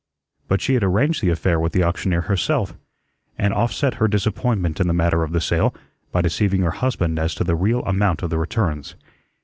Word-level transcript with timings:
But 0.47 0.61
she 0.61 0.73
had 0.73 0.81
arranged 0.83 1.21
the 1.21 1.29
affair 1.29 1.59
with 1.59 1.73
the 1.73 1.83
auctioneer 1.83 2.21
herself, 2.21 2.75
and 3.37 3.53
offset 3.53 3.93
her 4.01 4.07
disappointment 4.07 4.79
in 4.79 4.87
the 4.87 4.95
matter 4.95 5.21
of 5.21 5.31
the 5.31 5.39
sale 5.39 5.75
by 6.11 6.23
deceiving 6.23 6.61
her 6.63 6.71
husband 6.71 7.19
as 7.19 7.35
to 7.35 7.43
the 7.43 7.55
real 7.55 7.81
amount 7.83 8.23
of 8.23 8.31
the 8.31 8.39
returns. 8.39 8.95